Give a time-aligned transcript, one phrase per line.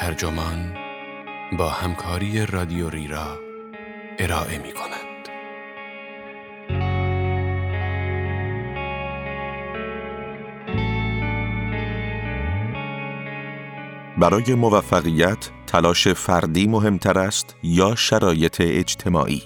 [0.00, 0.74] ترجمان
[1.58, 3.38] با همکاری رادیو ریرا
[4.18, 5.28] ارائه می کند.
[14.18, 19.42] برای موفقیت تلاش فردی مهمتر است یا شرایط اجتماعی؟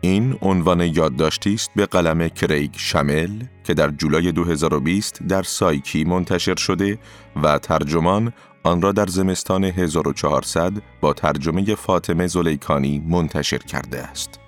[0.00, 6.56] این عنوان یادداشتی است به قلم کریگ شمل که در جولای 2020 در سایکی منتشر
[6.56, 6.98] شده
[7.42, 14.40] و ترجمان آن را در زمستان 1400 با ترجمه فاطمه زلیکانی منتشر کرده است.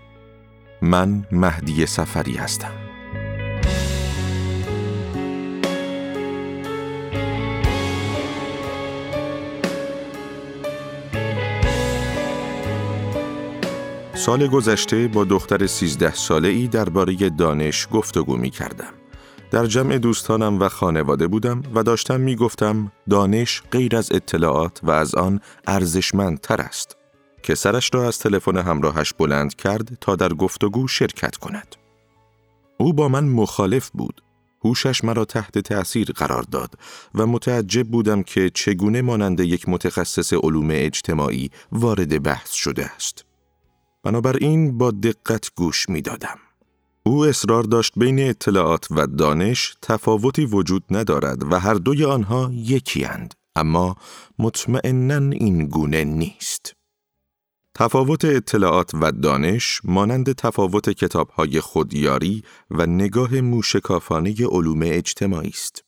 [0.83, 2.73] من مهدی سفری هستم.
[14.15, 19.00] سال گذشته با دختر سیزده ساله ای درباره دانش گفتگو می کردم.
[19.51, 24.91] در جمع دوستانم و خانواده بودم و داشتم می گفتم دانش غیر از اطلاعات و
[24.91, 26.97] از آن ارزشمندتر است
[27.43, 31.77] که سرش را از تلفن همراهش بلند کرد تا در گفتگو شرکت کند.
[32.79, 34.23] او با من مخالف بود.
[34.65, 36.75] هوشش مرا تحت تأثیر قرار داد
[37.15, 43.25] و متعجب بودم که چگونه مانند یک متخصص علوم اجتماعی وارد بحث شده است.
[44.03, 46.39] بنابراین با دقت گوش می دادم.
[47.03, 53.05] او اصرار داشت بین اطلاعات و دانش تفاوتی وجود ندارد و هر دوی آنها یکی
[53.05, 53.35] اند.
[53.57, 53.97] اما
[54.39, 56.75] مطمئنا این گونه نیست.
[57.75, 65.85] تفاوت اطلاعات و دانش مانند تفاوت کتابهای خودیاری و نگاه موشکافانه علوم اجتماعی است.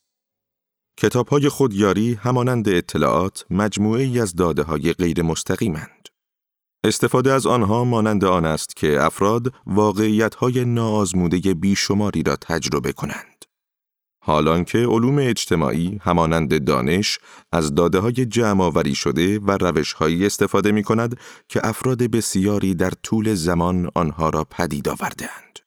[0.97, 6.09] کتابهای خودیاری همانند اطلاعات مجموعه ای از داده های غیر مستقیمند.
[6.84, 13.44] استفاده از آنها مانند آن است که افراد واقعیت‌های ناآزموده بیشماری را تجربه کنند.
[14.25, 17.19] حالان که علوم اجتماعی همانند دانش
[17.53, 21.16] از داده های جمع شده و روش هایی استفاده می کند
[21.48, 25.59] که افراد بسیاری در طول زمان آنها را پدید آوردهاند.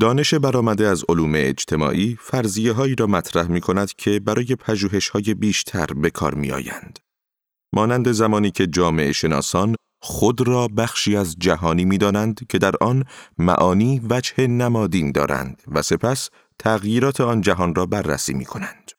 [0.00, 5.34] دانش برآمده از علوم اجتماعی فرضیه هایی را مطرح می کند که برای پژوهش های
[5.34, 6.98] بیشتر به کار می آیند.
[7.74, 13.04] مانند زمانی که جامعه شناسان خود را بخشی از جهانی می دانند که در آن
[13.38, 18.90] معانی وجه نمادین دارند و سپس تغییرات آن جهان را بررسی می کنند.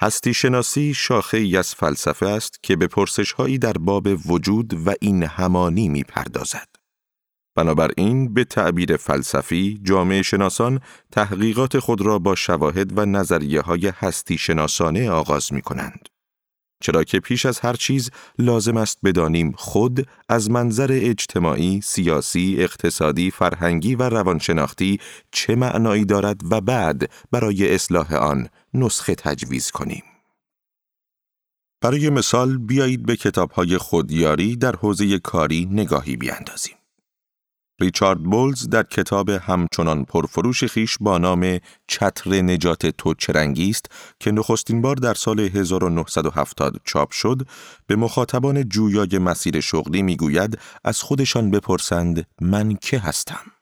[0.00, 4.94] هستی شناسی شاخه ای از فلسفه است که به پرسش هایی در باب وجود و
[5.00, 6.68] این همانی می پردازد.
[7.56, 14.38] بنابراین به تعبیر فلسفی جامعه شناسان تحقیقات خود را با شواهد و نظریه های هستی
[14.38, 16.08] شناسانه آغاز می کنند.
[16.82, 23.30] چرا که پیش از هر چیز لازم است بدانیم خود از منظر اجتماعی، سیاسی، اقتصادی،
[23.30, 24.98] فرهنگی و روانشناختی
[25.30, 30.02] چه معنایی دارد و بعد برای اصلاح آن نسخه تجویز کنیم.
[31.80, 36.81] برای مثال بیایید به کتابهای خودیاری در حوزه کاری نگاهی بیاندازیم.
[37.82, 43.86] ریچارد بولز در کتاب همچنان پرفروش خیش با نام چتر نجات تو چرنگی است
[44.20, 47.46] که نخستین بار در سال 1970 چاپ شد
[47.86, 53.52] به مخاطبان جویای مسیر شغلی می‌گوید از خودشان بپرسند من که هستم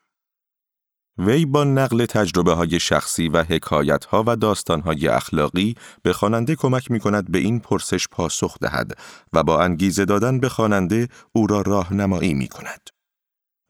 [1.19, 6.56] وی با نقل تجربه های شخصی و حکایت ها و داستان های اخلاقی به خواننده
[6.56, 8.98] کمک می کند به این پرسش پاسخ دهد
[9.32, 13.00] و با انگیزه دادن به خواننده او را راهنمایی می کند.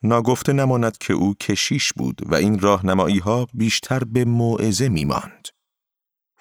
[0.03, 5.49] ناگفته نماند که او کشیش بود و این راهنمایی ها بیشتر به موعظه می ماند.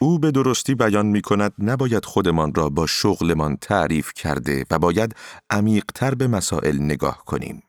[0.01, 5.15] او به درستی بیان می کند نباید خودمان را با شغلمان تعریف کرده و باید
[5.49, 7.63] عمیقتر به مسائل نگاه کنیم.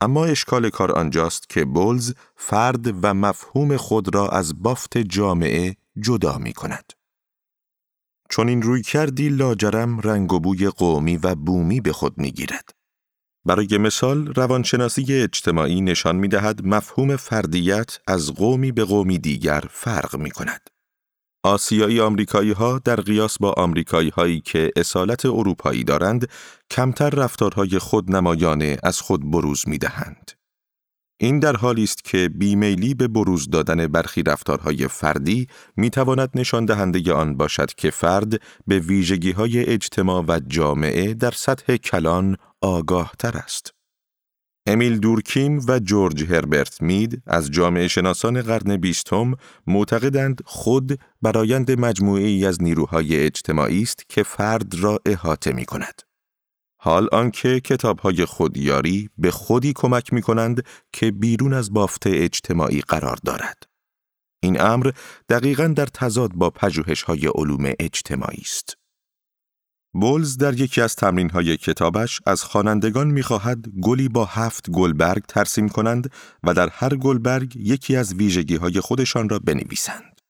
[0.00, 6.38] اما اشکال کار آنجاست که بولز فرد و مفهوم خود را از بافت جامعه جدا
[6.38, 6.92] می کند.
[8.30, 12.81] چون این روی کردی لاجرم رنگ و بوی قومی و بومی به خود می گیرد.
[13.44, 20.16] برای مثال روانشناسی اجتماعی نشان می دهد مفهوم فردیت از قومی به قومی دیگر فرق
[20.16, 20.70] می کند.
[21.44, 26.28] آسیایی آمریکایی ها در قیاس با آمریکایی هایی که اصالت اروپایی دارند
[26.70, 30.30] کمتر رفتارهای خودنمایانه از خود بروز می دهند.
[31.20, 35.46] این در حالی است که بیمیلی به بروز دادن برخی رفتارهای فردی
[35.76, 41.30] می تواند نشان دهنده آن باشد که فرد به ویژگی های اجتماع و جامعه در
[41.30, 43.70] سطح کلان آگاه تر است.
[44.66, 49.34] امیل دورکیم و جورج هربرت مید از جامعه شناسان قرن بیستم
[49.66, 56.02] معتقدند خود برایند مجموعه ای از نیروهای اجتماعی است که فرد را احاطه می کند.
[56.80, 63.18] حال آنکه کتابهای خودیاری به خودی کمک می کنند که بیرون از بافت اجتماعی قرار
[63.24, 63.62] دارد.
[64.42, 64.90] این امر
[65.28, 68.81] دقیقا در تضاد با پژوهش‌های علوم اجتماعی است.
[69.94, 75.68] بولز در یکی از تمرین های کتابش از خوانندگان می‌خواهد گلی با هفت گلبرگ ترسیم
[75.68, 76.12] کنند
[76.42, 80.20] و در هر گلبرگ یکی از ویژگی های خودشان را بنویسند.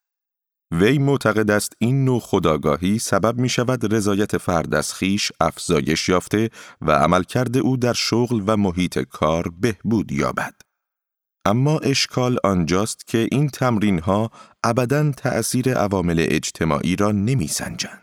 [0.73, 6.51] وی معتقد است این نوع خداگاهی سبب می شود رضایت فرد از خیش افزایش یافته
[6.81, 10.55] و عملکرد او در شغل و محیط کار بهبود یابد.
[11.47, 14.31] اما اشکال آنجاست که این تمرین ها
[14.65, 18.02] ابدا تأثیر عوامل اجتماعی را نمی سنجند.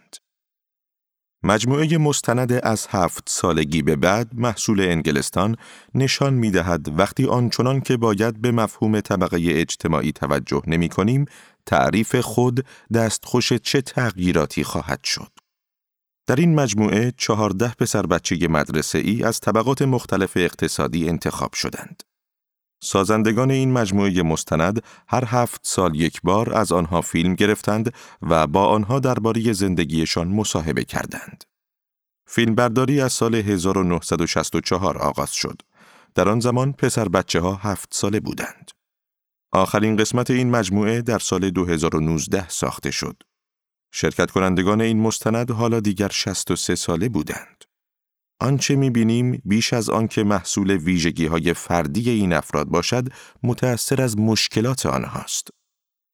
[1.44, 5.56] مجموعه مستند از هفت سالگی به بعد محصول انگلستان
[5.96, 11.26] نشان می دهد وقتی آنچنان که باید به مفهوم طبقه اجتماعی توجه نمی کنیم،
[11.66, 15.32] تعریف خود دستخوش چه تغییراتی خواهد شد.
[16.28, 22.04] در این مجموعه چهارده پسر بچه مدرسه ای از طبقات مختلف اقتصادی انتخاب شدند.
[22.80, 28.66] سازندگان این مجموعه مستند هر هفت سال یک بار از آنها فیلم گرفتند و با
[28.66, 31.44] آنها درباره زندگیشان مصاحبه کردند.
[32.26, 35.62] فیلمبرداری از سال 1964 آغاز شد.
[36.16, 38.72] در آن زمان پسر بچه ها هفت ساله بودند.
[39.52, 43.24] آخرین قسمت این مجموعه در سال 2019 ساخته شد.
[43.92, 47.69] شرکت کنندگان این مستند حالا دیگر 63 ساله بودند.
[48.40, 53.08] آنچه می‌بینیم بیش از آنکه محصول ویژگی های فردی این افراد باشد
[53.44, 55.48] متأثر از مشکلات آنهاست.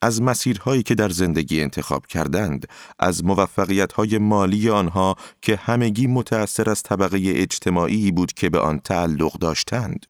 [0.01, 2.67] از مسیرهایی که در زندگی انتخاب کردند،
[2.99, 9.33] از موفقیت مالی آنها که همگی متأثر از طبقه اجتماعی بود که به آن تعلق
[9.33, 10.05] داشتند.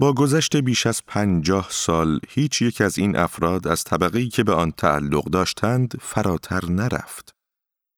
[0.00, 4.52] با گذشت بیش از پنجاه سال هیچ یک از این افراد از طبقه‌ای که به
[4.52, 7.33] آن تعلق داشتند فراتر نرفت.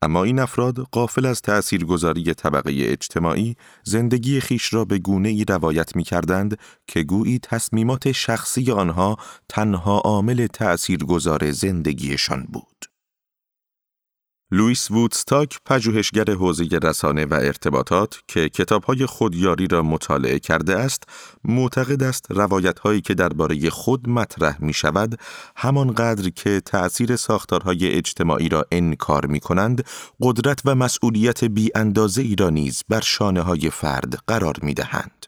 [0.03, 5.97] اما این افراد قافل از تأثیرگذاری طبقه اجتماعی زندگی خیش را به گونه ای روایت
[5.97, 9.17] می کردند که گویی تصمیمات شخصی آنها
[9.49, 12.86] تنها عامل تأثیرگذار زندگیشان بود.
[14.51, 21.03] لوئیس وودستاک پژوهشگر حوزه رسانه و ارتباطات که کتابهای خودیاری را مطالعه کرده است
[21.45, 25.21] معتقد است روایتهایی که درباره خود مطرح می شود
[25.57, 29.85] همانقدر که تأثیر ساختارهای اجتماعی را انکار می کنند
[30.21, 35.27] قدرت و مسئولیت بی اندازه ای را نیز بر شانه های فرد قرار می دهند.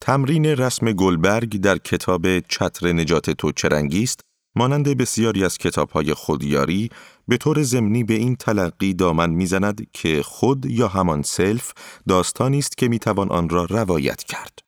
[0.00, 4.20] تمرین رسم گلبرگ در کتاب چتر نجات تو چرنگیست
[4.56, 6.90] مانند بسیاری از کتابهای خودیاری
[7.28, 11.72] به طور ضمنی به این تلقی دامن می‌زند که خود یا همان سلف
[12.08, 14.58] داستانی است که می‌توان آن را روایت کرد.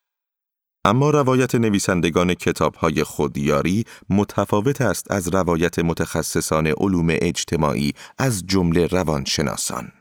[0.85, 9.93] اما روایت نویسندگان کتابهای خودیاری متفاوت است از روایت متخصصان علوم اجتماعی از جمله روانشناسان.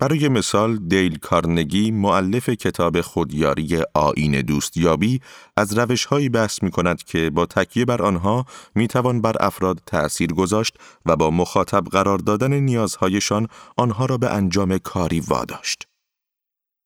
[0.00, 5.20] برای مثال دیل کارنگی معلف کتاب خودیاری آین دوستیابی
[5.56, 10.32] از روشهایی بحث می کند که با تکیه بر آنها می توان بر افراد تأثیر
[10.32, 15.88] گذاشت و با مخاطب قرار دادن نیازهایشان آنها را به انجام کاری واداشت.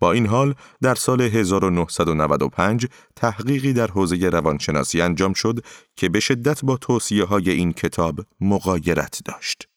[0.00, 2.87] با این حال در سال 1995
[3.17, 5.65] تحقیقی در حوزه روانشناسی انجام شد
[5.97, 9.72] که به شدت با توصیه های این کتاب مقایرت داشت.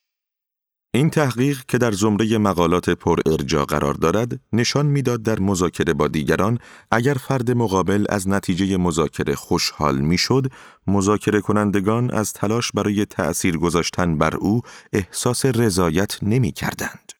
[0.96, 6.08] این تحقیق که در زمره مقالات پر ارجا قرار دارد نشان می‌داد در مذاکره با
[6.08, 6.60] دیگران
[6.92, 10.52] اگر فرد مقابل از نتیجه مذاکره خوشحال می‌شد
[10.88, 14.62] مذاکره کنندگان از تلاش برای تأثیر گذاشتن بر او
[14.94, 17.15] احساس رضایت نمی کردند.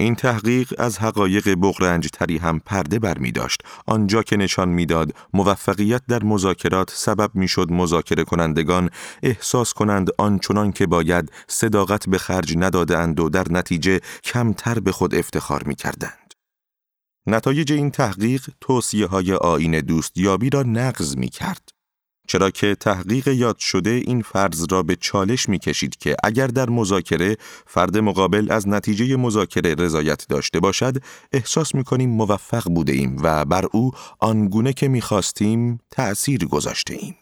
[0.00, 5.12] این تحقیق از حقایق بغرنج تری هم پرده بر می داشت آنجا که نشان می‌داد
[5.34, 8.90] موفقیت در مذاکرات سبب می‌شد مذاکره کنندگان
[9.22, 15.14] احساس کنند آنچنان که باید صداقت به خرج ندادند و در نتیجه کمتر به خود
[15.14, 16.34] افتخار می کردند.
[17.26, 21.79] نتایج این تحقیق توصیه های آین دوستیابی را نقض می کرد.
[22.30, 26.70] چرا که تحقیق یاد شده این فرض را به چالش می کشید که اگر در
[26.70, 30.96] مذاکره فرد مقابل از نتیجه مذاکره رضایت داشته باشد
[31.32, 36.94] احساس می کنیم موفق بوده ایم و بر او آنگونه که می خواستیم تأثیر گذاشته
[36.94, 37.16] ایم.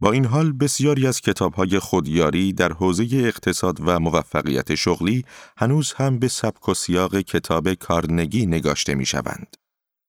[0.00, 5.24] با این حال بسیاری از کتابهای خودیاری در حوزه اقتصاد و موفقیت شغلی
[5.56, 9.59] هنوز هم به سبک و سیاق کتاب کارنگی نگاشته می شوند.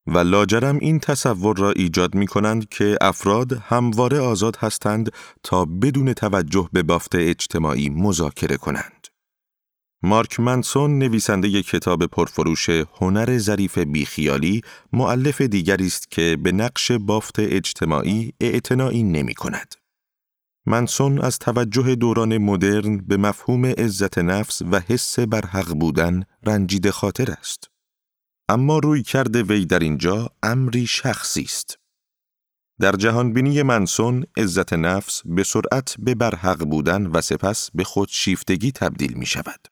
[0.08, 5.12] و لاجرم این تصور را ایجاد می کنند که افراد همواره آزاد هستند
[5.44, 9.08] تا بدون توجه به بافت اجتماعی مذاکره کنند.
[10.04, 14.62] مارک منسون نویسنده کتاب پرفروش هنر ظریف بیخیالی
[14.94, 19.76] معلف دیگری است که به نقش بافت اجتماعی اعتنایی نمی کند.
[20.66, 27.32] منسون از توجه دوران مدرن به مفهوم عزت نفس و حس برحق بودن رنجید خاطر
[27.32, 27.71] است.
[28.52, 31.78] اما روی کرده وی در اینجا امری شخصی است.
[32.80, 38.72] در جهانبینی منسون عزت نفس به سرعت به برحق بودن و سپس به خود شیفتگی
[38.72, 39.68] تبدیل می شود.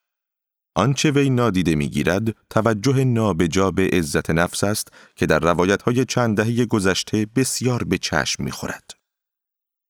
[0.75, 6.37] آنچه وی نادیده می‌گیرد توجه نابجا به عزت نفس است که در روایت های چند
[6.37, 8.91] دهه گذشته بسیار به چشم می‌خورد.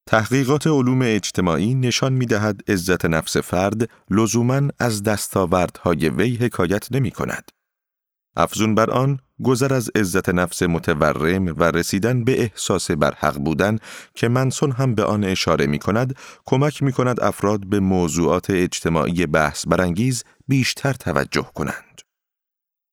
[0.07, 7.11] تحقیقات علوم اجتماعی نشان می دهد عزت نفس فرد لزوما از دستاوردهای وی حکایت نمی
[7.11, 7.51] کند.
[8.35, 13.77] افزون بر آن گذر از عزت نفس متورم و رسیدن به احساس برحق بودن
[14.15, 19.25] که منسون هم به آن اشاره می کند کمک می کند افراد به موضوعات اجتماعی
[19.25, 22.01] بحث برانگیز بیشتر توجه کنند.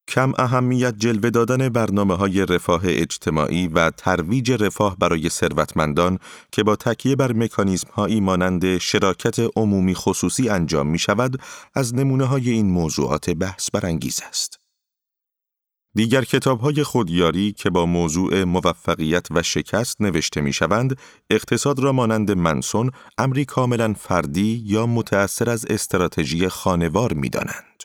[0.09, 6.19] کم اهمیت جلوه دادن برنامه های رفاه اجتماعی و ترویج رفاه برای ثروتمندان
[6.53, 11.41] که با تکیه بر مکانیزم هایی مانند شراکت عمومی خصوصی انجام می شود
[11.75, 14.66] از نمونه های این موضوعات بحث برانگیز است.
[15.97, 20.99] دیگر کتاب های خودیاری که با موضوع موفقیت و شکست نوشته می شوند،
[21.31, 27.83] اقتصاد را مانند منسون امری کاملا فردی یا متأثر از استراتژی خانوار می دانند.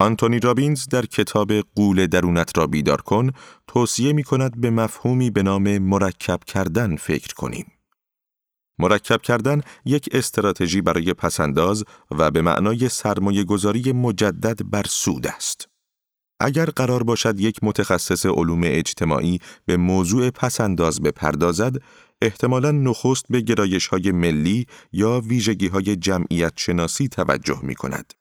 [0.00, 3.30] آنتونی رابینز در کتاب قول درونت را بیدار کن
[3.66, 7.66] توصیه می کند به مفهومی به نام مرکب کردن فکر کنیم.
[8.78, 15.73] مرکب کردن یک استراتژی برای پسنداز و به معنای سرمایه گذاری مجدد بر سود است.
[16.40, 21.76] اگر قرار باشد یک متخصص علوم اجتماعی به موضوع پسنداز بپردازد،
[22.22, 28.12] احتمالا نخست به گرایش های ملی یا ویژگی های جمعیت شناسی توجه می کند.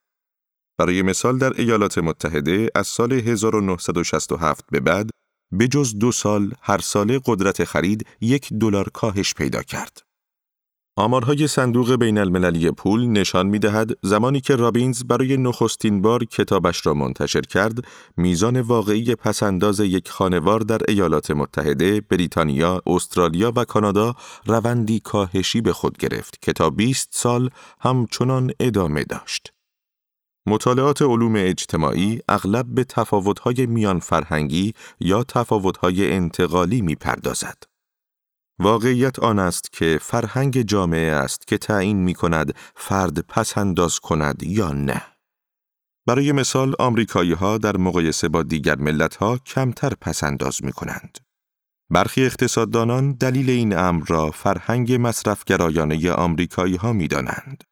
[0.78, 5.10] برای مثال در ایالات متحده از سال 1967 به بعد
[5.52, 10.02] به جز دو سال هر ساله قدرت خرید یک دلار کاهش پیدا کرد.
[10.96, 16.86] آمارهای صندوق بین المللی پول نشان می دهد زمانی که رابینز برای نخستین بار کتابش
[16.86, 24.16] را منتشر کرد، میزان واقعی پسنداز یک خانوار در ایالات متحده، بریتانیا، استرالیا و کانادا
[24.46, 29.54] روندی کاهشی به خود گرفت که تا 20 سال همچنان ادامه داشت.
[30.48, 37.73] مطالعات علوم اجتماعی اغلب به تفاوت‌های میان فرهنگی یا تفاوت‌های انتقالی می‌پردازد.
[38.60, 44.44] واقعیت آن است که فرهنگ جامعه است که تعیین می کند فرد پس انداز کند
[44.44, 45.02] یا نه.
[46.06, 51.18] برای مثال آمریکایی ها در مقایسه با دیگر ملت ها کمتر پس انداز می کنند.
[51.90, 57.64] برخی اقتصاددانان دلیل این امر را فرهنگ مصرفگرایانه آمریکایی ها می دانند.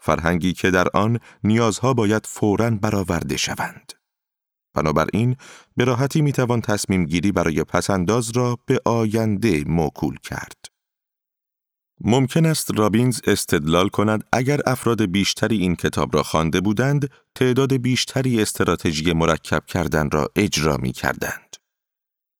[0.00, 3.92] فرهنگی که در آن نیازها باید فوراً برآورده شوند.
[4.74, 5.36] بنابراین
[5.76, 10.64] به راحتی می‌توان تصمیم گیری برای پسنداز را به آینده موکول کرد.
[12.00, 18.42] ممکن است رابینز استدلال کند اگر افراد بیشتری این کتاب را خوانده بودند، تعداد بیشتری
[18.42, 21.56] استراتژی مرکب کردن را اجرا می کردند.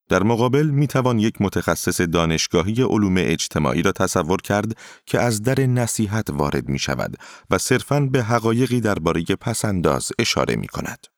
[0.08, 5.60] در مقابل می توان یک متخصص دانشگاهی علوم اجتماعی را تصور کرد که از در
[5.60, 7.16] نصیحت وارد می شود
[7.50, 11.13] و صرفاً به حقایقی درباره پسنداز اشاره می کند.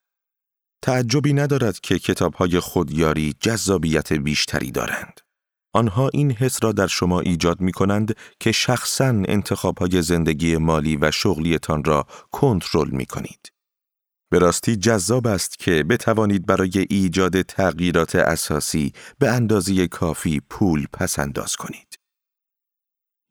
[0.82, 5.20] تعجبی ندارد که کتابهای خودیاری جذابیت بیشتری دارند.
[5.72, 11.10] آنها این حس را در شما ایجاد می کنند که شخصاً انتخابهای زندگی مالی و
[11.10, 13.52] شغلیتان را کنترل می کنید.
[14.30, 21.18] به راستی جذاب است که بتوانید برای ایجاد تغییرات اساسی به اندازه کافی پول پس
[21.18, 21.85] انداز کنید.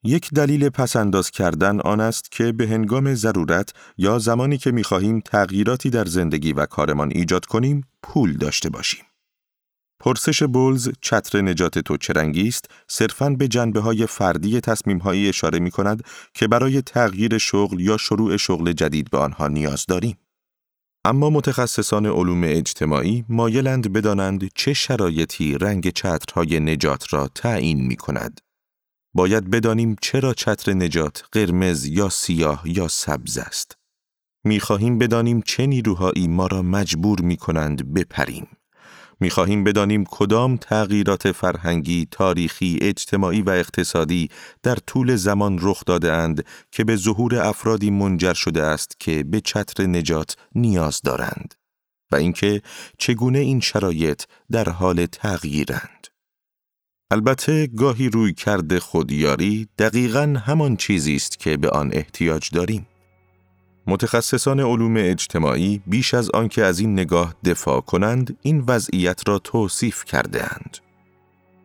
[0.05, 5.89] یک دلیل پسنداز کردن آن است که به هنگام ضرورت یا زمانی که می‌خواهیم تغییراتی
[5.89, 9.05] در زندگی و کارمان ایجاد کنیم پول داشته باشیم.
[9.99, 15.59] پرسش بولز چتر نجات تو چرنگی است صرفاً به جنبه های فردی تصمیم هایی اشاره
[15.59, 20.17] می کند که برای تغییر شغل یا شروع شغل جدید به آنها نیاز داریم.
[21.05, 28.44] اما متخصصان علوم اجتماعی مایلند بدانند چه شرایطی رنگ چترهای نجات را تعیین می کند.
[29.15, 33.77] باید بدانیم چرا چتر نجات قرمز یا سیاه یا سبز است.
[34.43, 38.47] می‌خواهیم بدانیم چه نیروهایی ما را مجبور می کنند بپریم.
[39.19, 44.29] می‌خواهیم بدانیم کدام تغییرات فرهنگی، تاریخی، اجتماعی و اقتصادی
[44.63, 49.41] در طول زمان رخ داده اند که به ظهور افرادی منجر شده است که به
[49.41, 51.55] چتر نجات نیاز دارند
[52.11, 52.61] و اینکه
[52.97, 55.94] چگونه این شرایط در حال تغییرند.
[57.11, 62.87] البته گاهی روی کرده خودیاری دقیقا همان چیزی است که به آن احتیاج داریم.
[63.87, 70.05] متخصصان علوم اجتماعی بیش از آنکه از این نگاه دفاع کنند این وضعیت را توصیف
[70.05, 70.77] کرده اند.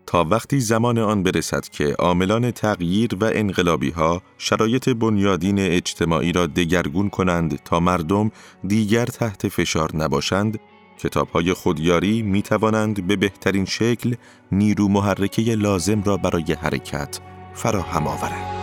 [0.07, 6.47] تا وقتی زمان آن برسد که عاملان تغییر و انقلابی ها شرایط بنیادین اجتماعی را
[6.47, 8.31] دگرگون کنند تا مردم
[8.67, 10.59] دیگر تحت فشار نباشند
[11.03, 14.15] کتاب های خودیاری می توانند به بهترین شکل
[14.53, 17.21] نیرو محرکه لازم را برای حرکت
[17.55, 18.60] فراهم آورند.